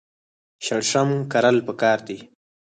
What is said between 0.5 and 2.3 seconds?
شړشم کرل پکار دي.